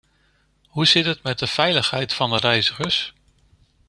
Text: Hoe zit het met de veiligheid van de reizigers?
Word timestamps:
Hoe 0.67 0.85
zit 0.85 1.05
het 1.05 1.23
met 1.23 1.39
de 1.39 1.47
veiligheid 1.47 2.13
van 2.13 2.29
de 2.29 2.37
reizigers? 2.37 3.13